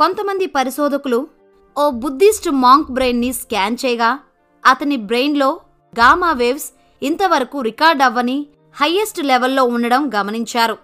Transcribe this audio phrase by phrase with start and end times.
[0.00, 1.28] కొంతమంది పరిశోధకులు
[1.78, 4.18] ఓ బుద్ధిస్ట్ మాంక్ బ్రెయిన్ని స్కాన్ చేయగా
[4.66, 5.60] అతని బ్రెయిన్లో
[5.98, 6.68] గామా వేవ్స్
[7.02, 8.46] ఇంతవరకు రికార్డ్ అవ్వని
[8.80, 10.76] హయ్యెస్ట్ లెవెల్లో ఉండడం గమనించారు.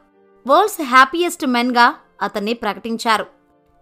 [0.47, 3.25] వరల్డ్స్ హ్యాపీయెస్ట్ మెన్గా అతన్ని ప్రకటించారు.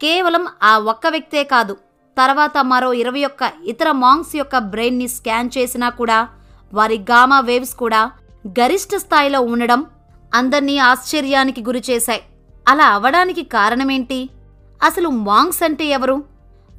[0.02, 1.76] కేవలం ఆ ఒక్క వ్యక్తే కాదు
[2.18, 6.28] తర్వాత మరో ఇరవై ఒక్క ఇతర మాంగ్స్ యొక్క బ్రెయిన్ని స్కాన్ చేసినా కూడా
[6.74, 8.12] వారి గామా వేవ్స్ కూడా
[8.46, 9.86] గరిష్ట స్థాయిలో ఉండడం
[10.34, 12.22] అందర్నీ ఆశ్చర్యానికి గురిచేశాయి.
[12.68, 14.30] అలా అవడానికి కారణమేంటి?
[14.84, 16.24] అసలు మాంగ్స్ అంటే ఎవరు?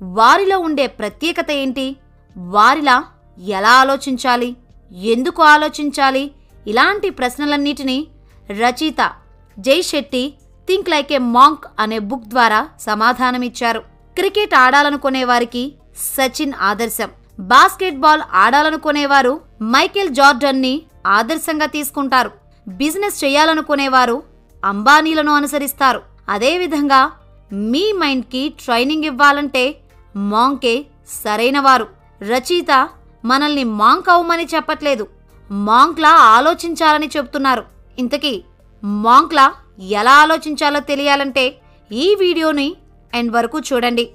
[0.01, 1.95] వారిలో ఉండే ప్రత్యేకత ఏంటి?
[2.37, 3.03] వారిలా
[3.39, 4.55] ఎలా ఆలోచించాలి?
[4.91, 6.31] ఎందుకు ఆలోచించాలి?
[6.67, 8.07] ఇలాంటి ప్రశ్నలన్నిటినీ
[8.49, 9.11] రచయిత
[9.59, 10.33] Jay Shetty
[10.67, 13.79] think like a monk అనే బుక్ ద్వారా సమాధానమిచ్చారు.
[14.15, 17.09] క్రికెట్ ఆడాలనుకునే వారికి సచిన్ ఆదర్శం.
[17.39, 22.31] బాస్కెట్బాల్ ఆడాలనుకునేవారు మైకేల్ జార్డన్ని ఆదర్శంగా తీసుకుంటారు.
[22.67, 24.23] బిజినెస్ చేయాలనుకునేవారు
[24.65, 26.01] అంబానీలను అనుసరిస్తారు.
[26.29, 27.11] అదేవిధంగా
[27.51, 29.81] మీ మైండ్కి ట్రైనింగ్ ఇవ్వాలంటే
[30.15, 30.85] మాంకే
[31.23, 31.87] సరైనవారు
[32.21, 32.89] రచయిత
[33.25, 35.07] మనల్ని మాంక్ అవ్వమని చెప్పట్లేదు.
[35.51, 37.63] మాంక్లా ఆలోచించాలని చెప్తున్నారు.
[37.99, 38.43] ఇంతకీ
[38.83, 41.59] మాంక్లా ఎలా ఆలోచించాలో తెలియాలంటే
[41.91, 42.75] ఈ వీడియోని
[43.13, 44.05] ఎండ్ వరకు చూడండి.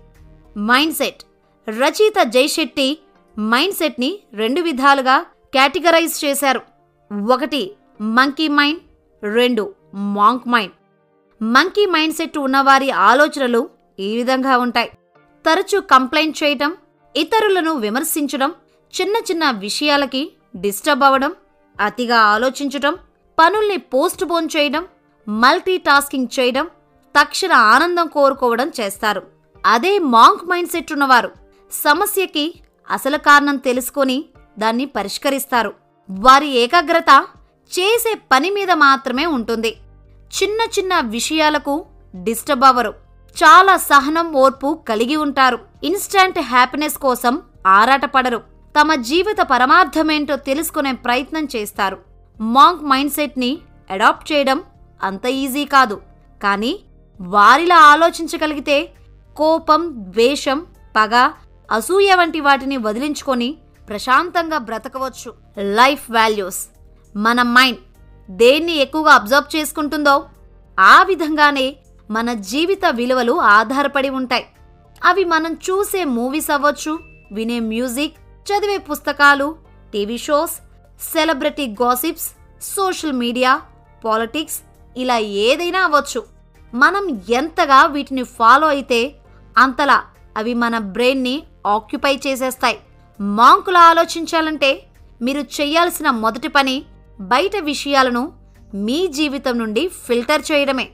[0.58, 1.22] మైండ్ సెట్
[1.68, 2.98] రచయిత జైశెట్టి
[3.38, 5.16] మైండ్ సెట్ని రెండు విధాలుగా
[5.54, 6.60] కేటగరైజ్ చేశారు.
[7.10, 7.62] ఒకటి
[8.00, 8.80] మంకీ మైండ్
[9.22, 10.74] రెండు monk mind.
[11.40, 13.60] Monkey mind set ఉన్నవారి ఆలోచనలు
[13.98, 14.90] ఈ విధంగా ఉంటాయి.
[15.46, 16.76] తరచూ కంప్లైంట్ చేయటం
[17.16, 18.50] ఇతరులను విమర్శించడం
[18.94, 20.22] చిన్న చిన్న విషయాలకి
[20.56, 21.32] డిస్టర్బ్ అవ్వడం
[21.80, 22.94] అతిగా ఆలోచించటం
[23.38, 24.84] పనుల్ని పోస్ట్ పోన్ చేయడం
[25.28, 26.66] మల్టీ టాస్కింగ్ చేయడం
[27.18, 29.22] తక్షణ ఆనందం కోరుకోవడం చేస్తారు.
[29.66, 31.30] అదే మాంక్ మైండ్ సెట్ ఉన్నవారు
[31.72, 32.54] సమస్యకి
[32.90, 34.24] అసలు కారణం తెలుసుకొని
[34.58, 35.72] దాన్ని పరిష్కరిస్తారు.
[36.10, 37.10] వారి ఏకాగ్రత
[37.70, 39.76] చేసే పని మీద మాత్రమే ఉంటుంది.
[40.30, 42.94] చిన్న చిన్న విషయాలకు డిస్టర్బ్ అవ్వరు.
[43.36, 45.58] చాలా సహనం ఓర్పు కలిగి ఉంటారు.
[45.84, 48.42] ఇన్స్టంట్ హ్యాపీనెస్ కోసం ఆరాటపడరు.
[48.80, 51.98] తమ జీవిత పరమార్థమేంటో తెలుసుకునే ప్రయత్నం చేస్తారు.
[52.40, 53.58] మాంక్ మైండ్ సెట్ని
[53.90, 54.62] అడాప్ట్ చేయడం
[55.02, 56.00] అంత ఈజీ కాదు.
[56.42, 56.80] కానీ
[57.20, 58.92] వారిలా ఆలోచించగలిగితే
[59.36, 60.66] కోపం ద్వేషం
[60.96, 61.30] పగ
[61.72, 63.56] అసూయ వంటి వాటిని వదిలించుకొని
[63.88, 65.34] ప్రశాంతంగా బ్రతకవచ్చు.
[65.58, 66.66] Life values.
[67.16, 67.78] మన మైండ్.
[68.30, 70.28] దేన్ని ఎక్కువగా అబ్జర్వ్ చేసుకుంటుందో
[70.80, 71.76] ఆ విధంగానే
[72.10, 74.46] మన జీవిత విలువలు ఆధారపడి ఉంటాయి.
[75.04, 76.98] అవి మనం చూసే మూవీస్ అవ్వచ్చు
[77.32, 79.56] వినే మ్యూజిక్ చదివే పుస్తకాలు
[79.92, 80.52] TV shows
[81.12, 82.30] celebrity gossips
[82.62, 83.60] social media
[84.04, 84.60] politics
[84.96, 86.24] ఇలా ఏదైనా అవ్వచ్చు.
[86.74, 89.14] మనం ఎంతగా వీటిని ఫాలో అయితే
[89.58, 90.02] అంతలా
[90.36, 92.78] అవి మన బ్రెయిన్ని ఆక్యుపై చేసేస్తాయి.
[93.20, 94.82] మాంకులా ఆలోచించాలంటే
[95.22, 96.84] మీరు చేయాల్సిన మొదటి పని
[97.20, 98.32] బయట విషయాలను
[98.74, 100.88] మీ జీవితం నుండి ఫిల్టర్ చేయడమే.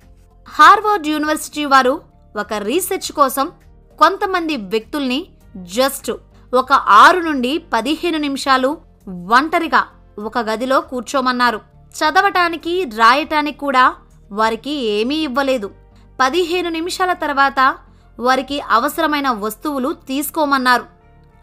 [0.48, 2.00] హార్వర్డ్ యూనివర్సిటీ వారు
[2.36, 3.52] ఒక రీసెర్చ్ కోసం
[3.98, 5.26] కొంతమంది వ్యక్తుల్ని
[5.56, 6.10] జస్ట్
[6.54, 8.78] ఒక ఆరు నుండి పదిహేను నిమిషాలు
[9.08, 9.86] ఒంటరిగా
[10.18, 11.60] ఒక గదిలో కూర్చోమన్నారు.
[11.96, 13.94] చదవటానికి రాయటానికి కూడా
[14.32, 15.70] వారికి ఏమీ ఇవ్వలేదు.
[16.20, 17.76] పదిహేను నిమిషాల తర్వాత
[18.20, 20.84] వారికి అవసరమైన వస్తువులు తీసుకోమన్నారు.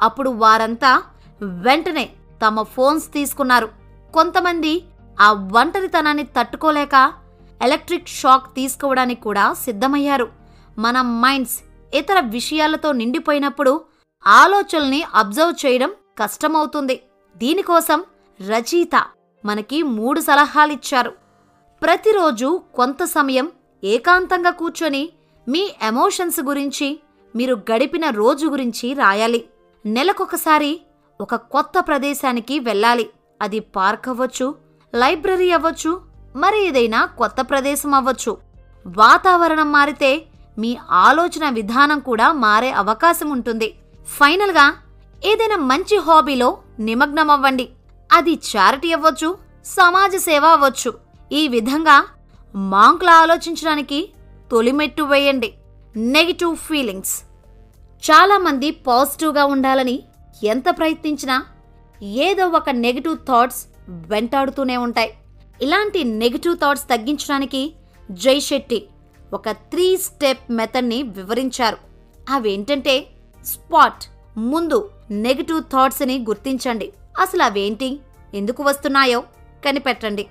[0.01, 1.03] అప్పుడు వారంతా
[1.41, 2.09] వెంటనే
[2.45, 3.82] తమ ఫోన్స్ తీసుకున్నారు.
[4.13, 4.83] కొంతమంది
[5.19, 7.13] ఆ ఒంటరితనాన్ని తట్టుకోలేక
[7.61, 10.27] ఎలక్ట్రిక్ షాక్ తీసుకోవడానికి కూడా సిద్ధమయ్యారు.
[10.77, 11.57] మన మైండ్స్
[11.93, 13.81] ఇతర విషయాలతో నిండిపోయినప్పుడు
[14.27, 17.01] ఆలోచనల్ని అబ్జర్వ్ చేయడం కష్టమవుతుంది.
[17.37, 18.03] దీనికోసం
[18.49, 18.95] రచయిత
[19.45, 21.13] మనకి మూడు సలహాలిచ్చారు.
[21.83, 23.51] ప్రతిరోజు కొంత సమయం
[23.83, 25.09] ఏకాంతంగా కూర్చొని
[25.47, 26.99] మీ ఎమోషన్స్ గురించి
[27.35, 29.45] మీరు గడిపిన రోజు గురించి రాయాలి.
[29.85, 30.81] నెలకొకసారి
[31.21, 33.09] ఒక కొత్త ప్రదేశానికి వెళ్ళాలి.
[33.43, 34.55] అది పార్క్ అవ్వచ్చు
[34.95, 36.01] లైబ్రరీ అవ్వచ్చు
[36.35, 38.37] మరి ఏదైనా కొత్త ప్రదేశం అవ్వచ్చు.
[38.87, 40.25] వాతావరణం మారితే
[40.57, 43.75] మీ ఆలోచన విధానం కూడా మారే అవకాశం ఉంటుంది.
[44.07, 44.75] ఫైనల్గా
[45.25, 47.69] ఏదైనా మంచి హాబీలో నిమగ్నమవ్వండి.
[48.11, 50.93] అది చారిటీ అవ్వచ్చు సమాజ సేవ అవ్వచ్చు.
[51.31, 52.05] ఈ విధంగా
[52.55, 54.09] మాంకుల ఆలోచించడానికి
[54.51, 55.53] తొలిమెట్టు వేయండి.
[55.95, 57.23] Negative feelings.
[58.11, 60.03] చాలామంది పాజిటివ్గా ఉండాలని
[60.43, 61.45] ఎంత ప్రయత్నించినా
[62.03, 65.13] ఏదో ఒక నెగిటివ్ థాట్స్ వెంటాడుతూనే ఉంటాయి.
[65.61, 67.73] ఇలాంటి నెగిటివ్ థాట్స్ తగ్గించడానికి
[68.11, 68.87] జై శెట్టి
[69.33, 71.77] ఒక త్రీ స్టెప్ మెథడ్ని వివరించారు.
[72.29, 73.07] అవేంటంటే
[73.45, 74.03] స్పాట్
[74.37, 76.93] ముందు నెగిటివ్ థాట్స్ని గుర్తించండి.
[77.19, 77.99] అసలు అవేంటి?
[78.33, 79.23] ఎందుకు వస్తున్నాయో
[79.65, 80.27] కనిపెట్టండి.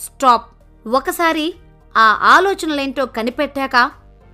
[0.00, 0.54] స్టాప్
[0.88, 1.54] ఒకసారి
[1.96, 3.90] ఆ ఆలోచనలేంటో కనిపెట్టాక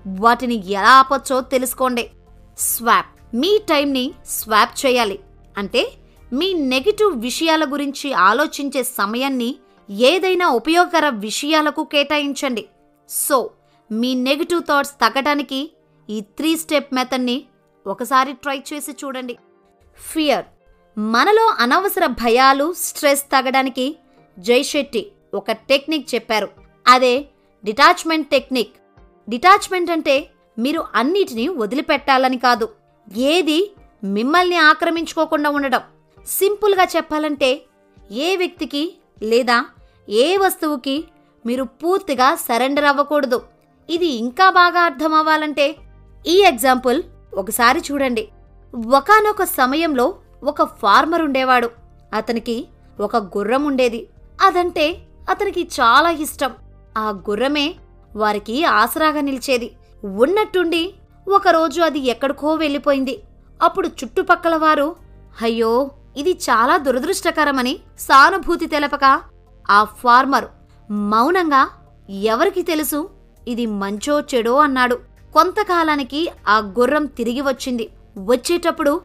[0.06, 2.11] వాటిని ఎలా ఆపొచ్చో తెలుసుకోండి.
[2.59, 5.19] స్వాప్ మీ టైంని స్వాప్ చేయాలి.
[5.59, 5.93] అంటే
[6.32, 9.56] మీ నెగిటివ్ విషయాల గురించి ఆలోచించే సమయాన్ని
[9.90, 12.69] ఏదైనా ఉపయోగకర విషయాలకు కేటాయించండి.
[13.08, 13.50] సో
[13.93, 15.73] మీ నెగిటివ్ థాట్స్ తగ్గడానికి
[16.11, 17.44] ఈ త్రీ స్టెప్ మెథడ్ని
[17.87, 19.37] ఒకసారి ట్రై చేసి చూడండి.
[20.12, 20.44] ఫియర్.
[20.99, 23.96] మనలో అనవసర భయాలు స్ట్రెస్ తగ్గడానికి
[24.38, 26.49] జైశెట్టి ఒక టెక్నిక్ చెప్పారు.
[26.87, 27.29] అదే
[27.64, 28.75] డిటాచ్మెంట్ టెక్నిక్.
[29.29, 32.69] డిటాచ్మెంట్ అంటే మీరు అన్నిటినీ వదిలిపెట్టాలని కాదు.
[33.17, 33.72] ఏది
[34.05, 35.81] మిమ్మల్ని ఆక్రమించుకోకుండా ఉండడం.
[36.26, 37.62] సింపుల్గా చెప్పాలంటే
[38.12, 39.64] ఏ వ్యక్తికి లేదా
[40.08, 41.05] ఏ వస్తువుకి
[41.46, 43.43] మీరు పూర్తిగా సరెండర్ అవ్వకూడదు.
[43.90, 45.76] ఇది ఇంకా బాగా అర్థం అవ్వాలంటే
[46.26, 47.02] ఈ ఎగ్జాంపుల్
[47.34, 48.28] ఒకసారి చూడండి.
[48.96, 50.14] ఒకానొక సమయంలో
[50.44, 51.70] ఒక ఫార్మర్ ఉండేవాడు.
[52.12, 52.67] అతనికి
[53.00, 54.08] ఒక గుర్రం ఉండేది.
[54.43, 54.99] అదంటే
[55.31, 56.50] అతనికి చాలా ఇష్టం.
[56.99, 57.75] ఆ గుర్రమే
[58.17, 59.72] వారికి ఆసరాగా నిలిచేది.
[60.05, 60.94] ఉన్నట్టుండి
[61.29, 63.20] ఒకరోజు అది ఎక్కడికో వెళ్ళిపోయింది.
[63.62, 64.96] అప్పుడు చుట్టుపక్కల వారు
[65.43, 69.21] అయ్యో ఇది చాలా దురదృష్టకరమని సానుభూతి తెలపక
[69.71, 70.45] ఆ ఫార్మర్
[70.91, 71.71] మౌనంగా
[72.11, 73.11] ఎవరికి తెలుసు?
[73.49, 74.57] ఇది మంచో చెడో?
[74.59, 74.99] అన్నాడు.
[75.35, 77.91] కొంతకాలానికి ఆ గుర్రం తిరిగి వచ్చింది.
[78.19, 79.03] వచ్చేటప్పుడు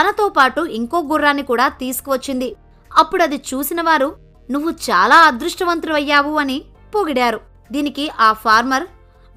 [0.00, 2.56] తనతో పాటు ఇంకో గుర్రాన్ని కూడా తీసుకువచ్చింది.
[2.96, 4.16] అప్పుడు అది చూసిన వారు
[4.50, 6.64] నువ్వు చాలా అదృష్టవంతుడయ్యావు అని
[6.94, 7.40] పొగిడారు.
[7.72, 8.86] దీనికి ఆ ఫార్మర్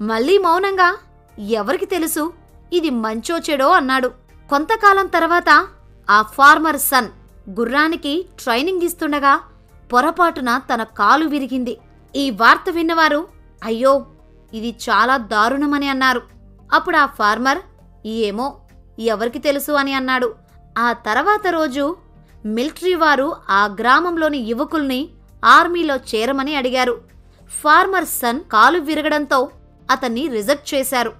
[0.00, 0.96] మళ్ళీ మౌనంగా
[1.38, 2.32] ఎవరికి తెలుసు?
[2.72, 3.68] ఇది మంచో చెడో?
[3.70, 4.08] అన్నాడు.
[4.50, 5.66] కొంతకాలం తర్వాత
[6.10, 7.08] ఆ ఫార్మర్ సన్
[7.50, 9.40] గుర్రానికి ట్రైనింగ్ ఇస్తుండగా
[9.92, 11.78] పొరపాటున తన కాలు విరిగింది.
[12.16, 13.28] ఈ వార్త విన్నవారు
[13.64, 14.06] అయ్యో
[14.54, 16.22] ఇది చాలా దారుణమని అన్నారు.
[16.72, 17.58] అప్పుడు ఆ ఫార్మర్
[18.06, 18.60] ఏమో
[18.98, 20.34] ఎవరికి తెలుసు అని అన్నాడు.
[20.78, 21.96] ఆ తర్వాత రోజు
[22.46, 25.08] మిలిటరీ వారు ఆ గ్రామంలోని యువకుల్ని
[25.44, 27.00] ఆర్మీలో చేరమని అడిగారు.
[27.62, 29.50] ఫార్మర్ సన్ కాలు విరగడంతో
[29.90, 31.12] అతన్ని రిజెక్ట్ చేశారు.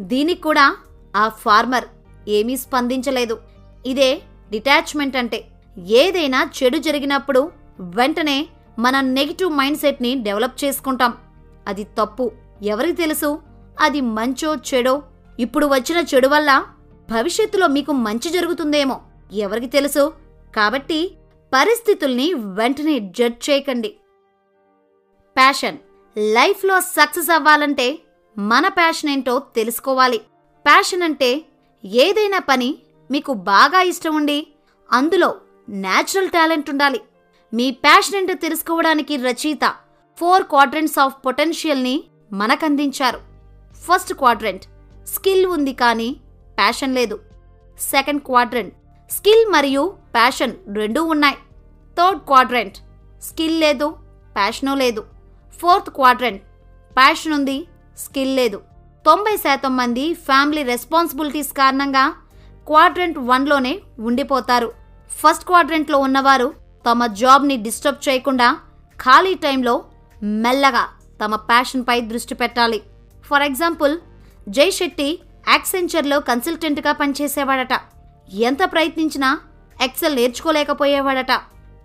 [0.00, 0.76] దీనికి కూడా
[1.16, 1.84] ఆ ఫార్మర్
[2.28, 3.38] ఏమీ స్పందించలేదు.
[3.86, 5.44] ఇదే డిటాచ్మెంట్ అంటే
[5.86, 8.48] ఏదైనా చెడు జరిగినప్పుడు వెంటనే
[8.78, 11.14] మన నెగిటివ్ మైండ్ సెట్ని డెవలప్ చేసుకుంటాం.
[11.66, 12.32] అది తప్పు.
[12.62, 13.42] ఎవరికి తెలుసు?
[13.80, 15.02] అది మంచో చెడో?
[15.40, 16.64] ఇప్పుడు వచ్చిన చెడు వల్ల
[17.10, 19.00] భవిష్యత్తులో మీకు మంచి జరుగుతుందేమో.
[19.32, 20.12] ఎవరికి తెలుసు?
[20.56, 21.16] కాబట్టి
[21.54, 23.88] పరిస్థితుల్ని వెంటనే జడ్జ్ చేయకండి.
[25.36, 25.78] ప్యాషన్.
[26.18, 27.98] లైఫ్లో సక్సెస్ అవ్వాలంటే
[28.38, 30.18] మన ప్యాషన్ ఏంటో తెలుసుకోవాలి.
[30.66, 31.44] ప్యాషన్ అంటే
[31.84, 32.76] ఏదైనా పని
[33.10, 34.46] మీకు బాగా ఇష్టం ఉండి
[34.92, 35.34] అందులో
[35.68, 37.00] నేచురల్ టాలెంట్ ఉండాలి.
[37.54, 39.74] మీ ప్యాషన్ ఏంటో తెలుసుకోవడానికి రచయిత
[40.18, 43.20] ఫోర్ క్వాడ్రెంట్స్ ఆఫ్ పొటెన్షియల్ని మనకందించారు.
[43.86, 44.64] ఫస్ట్ క్వాడ్రెంట్
[45.06, 46.16] స్కిల్ ఉంది కానీ
[46.58, 47.20] ప్యాషన్ లేదు.
[47.80, 48.74] సెకండ్ క్వాడ్రెంట్
[49.10, 51.36] స్కిల్ మరియు ప్యాషన్ రెండూ ఉన్నాయి.
[51.98, 52.78] థర్డ్ క్వాడ్రెంట్
[53.22, 53.96] స్కిల్ లేదు
[54.36, 55.04] ప్యాషను లేదు.
[55.60, 56.42] ఫోర్త్ క్వాడ్రెంట్
[56.96, 57.66] ప్యాషన్ ఉంది
[57.98, 58.60] స్కిల్ లేదు.
[59.06, 62.04] తొంభై శాతం మంది ఫ్యామిలీ రెస్పాన్సిబిలిటీస్ కారణంగా
[62.66, 64.72] క్వాడ్రెంట్ వన్లోనే ఉండిపోతారు.
[65.20, 66.54] ఫస్ట్ క్వాడ్రెంట్లో ఉన్నవారు
[66.90, 68.48] తమ జాబ్ని డిస్టర్బ్ చేయకుండా
[69.02, 69.84] ఖాళీ టైంలో
[70.22, 70.88] మెల్లగా
[71.24, 72.82] తమ ప్యాషన్పై దృష్టి పెట్టాలి.
[73.26, 73.98] ఫర్ ఎగ్జాంపుల్
[74.48, 75.18] జై శెట్టి
[75.48, 77.80] యాక్సెంచర్లో కన్సల్టెంట్గా పనిచేసేవాడట.
[78.32, 79.40] ఎంత ప్రయత్నించినా
[79.82, 81.32] ఎక్సెల్ నేర్చుకోలేకపోయేవాడట.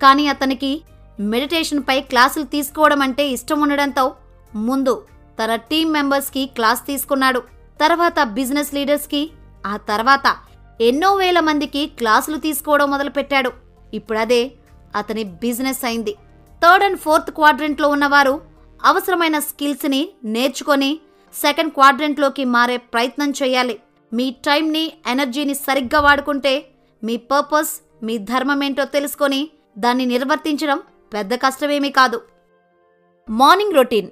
[0.02, 0.82] కానీ అతనికి
[1.20, 4.14] మెడిటేషన్పై క్లాసులు తీసుకోవడం అంటే ఇష్టం ఉండడంతో
[4.54, 5.02] ముందు
[5.42, 7.40] తన టీం మెంబర్స్కి క్లాస్ తీసుకున్నాడు.
[7.80, 9.30] తర్వాత బిజినెస్ లీడర్స్కి
[9.66, 10.36] ఆ తర్వాత
[10.80, 13.52] ఎన్నో వేల మందికి క్లాసులు తీసుకోవడం మొదలుపెట్టాడు.
[13.94, 14.52] ఇప్పుడు అదే
[14.96, 16.12] అతని బిజినెస్ అయింది.
[16.62, 18.40] థర్డ్ అండ్ ఫోర్త్ క్వాడ్రెంట్లో ఉన్నవారు
[18.84, 21.00] అవసరమైన స్కిల్స్ని నేర్చుకొని
[21.34, 23.80] సెకండ్ క్వాడ్రెంట్లోకి మారే ప్రయత్నం చేయాలి.
[24.12, 26.66] మీ టైంని ఎనర్జీని సరిగ్గా వాడుకుంటే
[27.04, 30.80] మీ పర్పస్ మీ ధర్మం ఏంటో తెలుసుకొని దాన్ని నిర్వర్తించడం
[31.12, 32.20] పెద్ద కష్టమేమీ కాదు.
[33.30, 34.08] Morning routine.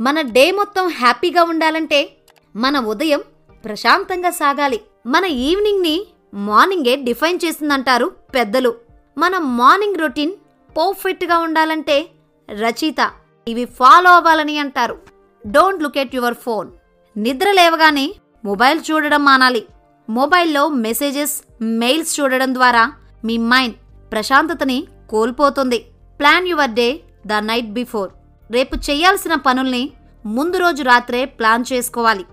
[0.00, 2.12] మన డే మొత్తం హ్యాపీగా ఉండాలంటే
[2.56, 3.20] మన ఉదయం
[3.64, 4.80] ప్రశాంతంగా సాగాలి.
[5.06, 8.74] మన ఈవినింగ్ని మార్నింగే డిఫైన్ చేసిందంటారు పెద్దలు.
[9.18, 10.32] మన మార్నింగ్ రొటీన్
[10.78, 12.10] పర్ఫెక్ట్గా ఉండాలంటే
[12.50, 13.10] రచయిత
[13.48, 14.98] ఇవి ఫాలో అవ్వాలని అంటారు.
[15.46, 16.70] Don't look at your phone.
[17.16, 19.66] నిద్ర లేవగానే మొబైల్ చూడడం మానాలి.
[20.10, 22.92] మొబైల్లో మెసేజెస్ మెయిల్స్ చూడడం ద్వారా
[23.24, 23.76] మీ మైండ్
[24.12, 25.78] ప్రశాంతతని కోల్పోతుంది.
[26.18, 28.10] Plan your day the night before.
[28.50, 29.90] రేపు చేయాల్సిన పనుల్ని
[30.26, 32.24] ముందు రోజు రాత్రే ప్లాన్ చేసుకోవాలి.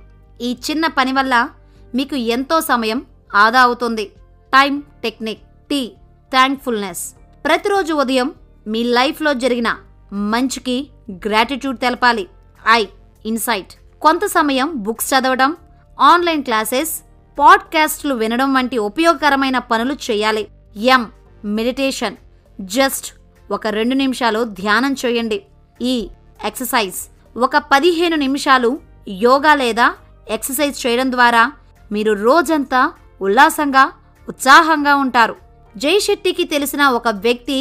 [0.41, 1.50] ఈ చిన్న పని వల్ల
[1.96, 4.05] మీకు ఎంతో సమయం ఆదా అవుతుంది.
[4.53, 5.91] టైం టెక్నిక్ టీ
[6.31, 8.33] థ్యాంక్ఫుల్నెస్ ప్రతిరోజు ఉదయం
[8.67, 9.77] మీ లైఫ్లో జరిగిన
[10.13, 12.29] మంచికి గ్రాటిట్యూడ్ తెలపాలి.
[12.69, 12.86] ఐ
[13.25, 15.57] ఇన్సైట్ కొంత సమయం బుక్స్ చదవడం
[16.00, 17.03] ఆన్లైన్ క్లాసెస్
[17.39, 20.48] పాడ్కాస్ట్లు వినడం వంటి ఉపయోగకరమైన పనులు చేయాలి.
[20.75, 21.12] ఎం
[21.45, 22.15] మెడిటేషన్
[22.62, 23.13] జస్ట్
[23.51, 25.45] ఒక రెండు నిమిషాలు ధ్యానం చేయండి.
[25.79, 26.09] E, ఈ
[26.45, 26.95] ఎక్సర్సైజ్
[27.38, 29.93] ఒక పదిహేను నిమిషాలు యోగా లేదా
[30.29, 31.51] ఎక్సర్సైజ్ చేయడం ద్వారా
[31.91, 33.83] మీరు రోజంతా ఉల్లాసంగా
[34.27, 35.35] ఉత్సాహంగా ఉంటారు.
[35.75, 37.59] జైశెట్టికి తెలిసిన ఒక వ్యక్తి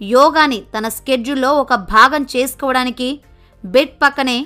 [0.00, 3.08] యోగాని తన స్కెడ్యూల్లో ఒక భాగం చేసుకోవడానికి
[3.64, 4.38] బెడ్ పక్కనే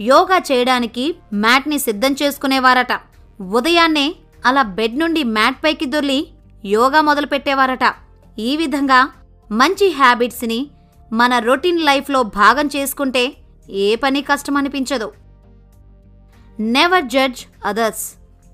[0.00, 1.04] యోగా చేయడానికి
[1.42, 2.92] మ్యాట్ని సిద్ధం చేసుకునేవారట.
[3.40, 4.06] ఉదయాన్నే
[4.48, 6.18] అలా బెడ్ నుండి మ్యాట్ పైకి దొర్లి
[6.74, 7.84] యోగా మొదలుపెట్టేవారట.
[8.38, 9.00] ఈ విధంగా
[9.50, 10.60] మంచి హ్యాబిట్స్ని
[11.12, 13.24] మన రొటీన్ లైఫ్లో భాగం చేసుకుంటే
[13.84, 15.08] ఏ పని కష్టమనిపించదు.
[16.76, 18.06] నెవర్ జడ్జ్ అదర్స్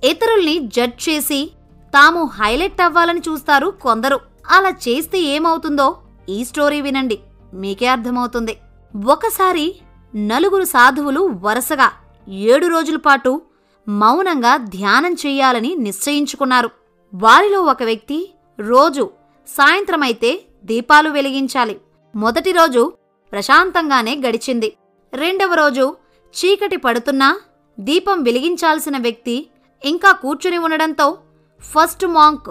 [0.05, 1.51] ఇతరుల్ని జడ్జ్ చేసి
[1.95, 4.21] తాము హైలైట్ అవ్వాలని చూస్తారు కొందరు.
[4.51, 5.97] అలా చేస్తే ఏమవుతుందో
[6.29, 7.19] ఈ స్టోరీ వినండి.
[7.55, 8.59] మీకే అర్థమవుతుంది.
[9.07, 9.77] ఒకసారి
[10.17, 11.93] నలుగురు సాధువులు వరుసగా
[12.29, 13.43] ఏడు రోజుల పాటు
[13.89, 16.71] మౌనంగా ధ్యానం చెయ్యాలని నిశ్చయించుకున్నారు.
[17.15, 19.11] వారిలో ఒక వ్యక్తి రోజు
[19.49, 21.81] సాయంత్రమైతే దీపాలు వెలిగించాలి.
[22.17, 22.93] మొదటి రోజు
[23.33, 24.77] ప్రశాంతంగానే గడిచింది.
[25.15, 25.97] రెండవ రోజు
[26.35, 27.41] చీకటి పడుతున్నా
[27.81, 29.47] దీపం వెలిగించాల్సిన వ్యక్తి
[29.91, 31.07] ఇంకా కూర్చుని ఉండడంతో
[31.63, 32.51] ఫస్ట్ మాంక్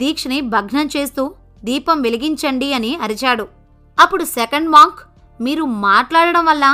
[0.00, 1.22] దీక్షని భగ్నం చేస్తూ
[1.68, 3.44] దీపం వెలిగించండి అని అరిచాడు.
[3.98, 5.00] అప్పుడు సెకండ్ మాంక్
[5.46, 6.66] మీరు మాట్లాడడం వల్ల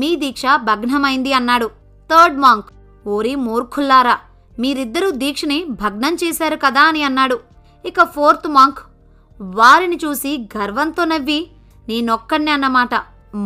[0.00, 1.68] మీ దీక్ష భగ్నమైంది అన్నాడు.
[2.10, 2.68] థర్డ్ మాంక్
[3.06, 4.16] ఓరి మూర్ఖుల్లారా
[4.62, 7.36] మీరిద్దరూ దీక్షని భగ్నం చేశారు కదా అని అన్నాడు.
[7.84, 8.80] ఇక ఫోర్త్ మాంక్
[9.40, 11.40] వారిని చూసి గర్వంతో నవ్వి
[11.88, 12.94] నేనొక్కడిని అన్నమాట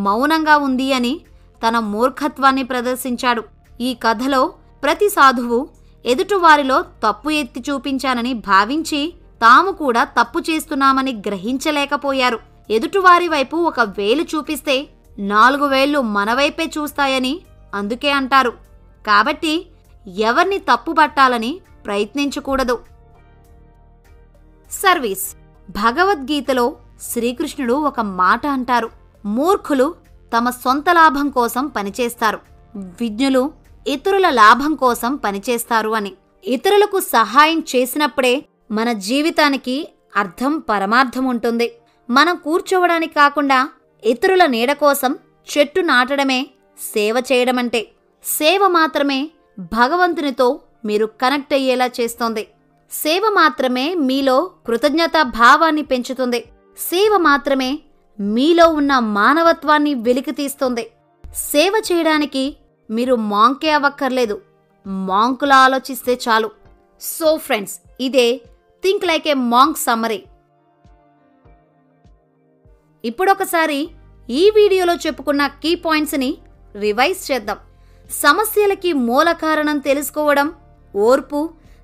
[0.07, 1.15] మౌనంగా ఉంది అని
[1.63, 3.43] తన మూర్ఖత్వాన్ని ప్రదర్శించాడు.
[3.81, 4.43] ఈ కథలో
[4.83, 5.59] ప్రతి సాధువు
[6.07, 12.39] ఎదుటివారిలో తప్పు ఎత్తి చూపించానని భావించి తాము కూడా తప్పు చేస్తున్నామని గ్రహించలేకపోయారు.
[12.71, 14.89] ఎదుటివారి వైపు ఒక వేలు చూపిస్తే
[15.19, 17.41] నాలుగు వేళ్ళు మనవైపే చూస్తాయని
[17.75, 18.53] అందుకే అంటారు.
[19.07, 19.67] కాబట్టి
[20.17, 22.79] ఎవరిని తప్పుపట్టాలని ప్రయత్నించకూడదు.
[24.71, 25.37] సర్వీస్.
[25.71, 28.91] భగవద్గీతలో శ్రీకృష్ణుడు ఒక మాట అంటారు.
[29.25, 29.95] మూర్ఖులు
[30.37, 32.39] తమ సొంత లాభం కోసం పనిచేస్తారు.
[32.77, 33.53] విజ్ఞులు
[33.89, 36.13] ఇతరుల లాభం కోసం పనిచేస్తారు అని.
[36.45, 41.73] ఇతరులకు సహాయం చేసినప్పుడే మన జీవితానికి అర్థం పరమార్థం ఉంటుంది.
[42.11, 43.69] మనం కూర్చోవడానికి కాకుండా
[44.05, 45.19] ఇతరుల నీడ కోసం
[45.51, 46.51] చెట్టు నాటడమే
[46.95, 47.89] సేవ చేయడమంటే.
[48.25, 52.49] సేవ మాత్రమే భగవంతునితో మీరు కనెక్ట్ అయ్యేలా చేస్తోంది.
[52.91, 56.41] సేవ మాత్రమే మీలో కృతజ్ఞతా భావాన్ని పెంచుతుంది.
[56.79, 57.79] సేవ మాత్రమే
[58.21, 60.91] మీలో ఉన్న మానవత్వాన్ని వెలికితీస్తుంది.
[61.53, 62.57] సేవ చేయడానికి
[62.97, 64.37] మీరు మాంకే అవ్వక్కర్లేదు.
[65.09, 66.49] మాంకులా ఆలోచిస్తే చాలు.
[67.01, 67.75] సో ఫ్రెండ్స్
[68.07, 68.27] ఇదే
[68.85, 70.21] think like a monk summary.
[73.05, 73.81] ఇప్పుడొకసారి
[74.29, 76.31] ఈ వీడియోలో చెప్పుకున్న కీ పాయింట్స్ని
[76.85, 77.59] రివైజ్ చేద్దాం.
[78.23, 80.49] సమస్యలకి మూల కారణం తెలుసుకోవడం
[80.95, 81.41] ఓర్పు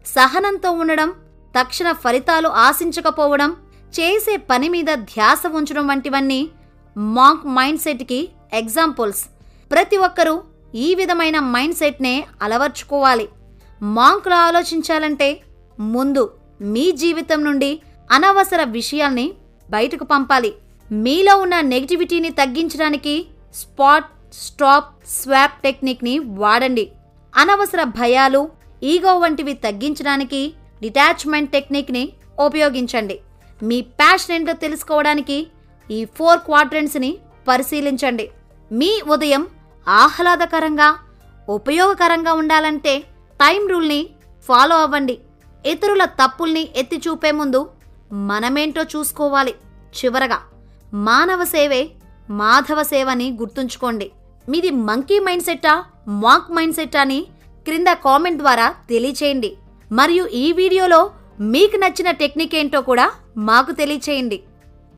[0.06, 1.10] సహనంతో ఉండడం
[1.54, 3.50] తక్షణ ఫలితాలు ఆశించకపోవడం
[3.98, 6.40] చేసే పని మీద ధ్యాస ఉంచడం వంటివన్నీ
[7.16, 8.20] మాంక్ మైండ్ సెట్కి
[8.60, 9.22] ఎగ్జాంపుల్స్.
[9.72, 10.34] ప్రతి ఒక్కరూ
[10.74, 13.28] ఈ విధమైన మైండ్ సెట్నే అలవర్చుకోవాలి.
[13.82, 15.40] మాంక్లో ఆలోచించాలంటే
[15.80, 19.32] ముందు మీ జీవితం నుండి అనవసర విషయాల్ని
[19.70, 20.54] బయటకు పంపాలి.
[20.92, 26.90] మీలో ఉన్న నెగిటివిటీని తగ్గించడానికి స్పాట్ స్టాప్ స్వాప్ టెక్నిక్ని వాడండి.
[27.36, 28.48] అనవసర భయాలు
[28.82, 33.20] ఈగో వంటివి తగ్గించడానికి డిటాచ్మెంట్ టెక్నిక్ని ఉపయోగించండి.
[33.62, 35.46] మీ ప్యాషన్ ఏంటో తెలుసుకోవడానికి
[35.90, 38.30] ఈ ఫోర్ క్వాడ్రెంట్స్ని పరిశీలించండి.
[38.72, 39.46] మీ ఉదయం
[39.88, 40.96] ఆహ్లాదకరంగా
[41.48, 42.98] ఉపయోగకరంగా ఉండాలంటే
[43.40, 44.08] టైం రూల్ని
[44.48, 45.18] ఫాలో అవ్వండి.
[45.66, 47.68] ఇతరుల తప్పుల్ని ఎత్తి చూపే ముందు
[48.12, 49.54] మనమేంటో చూసుకోవాలి
[49.98, 50.38] చివరగా.
[50.94, 51.90] మానవ సేవే
[52.30, 54.10] మాధవ సేవని గుర్తుంచుకోండి.
[54.48, 57.26] మీది మంకీ మైండ్ సెట్టా మాక్ మైండ్ సెట్ అని
[57.64, 59.56] క్రింద కామెంట్ ద్వారా తెలియచేయండి.
[59.92, 61.10] మరియు ఈ వీడియోలో
[61.40, 64.42] మీకు నచ్చిన టెక్నిక్ ఏంటో కూడా మాకు తెలియచేయండి.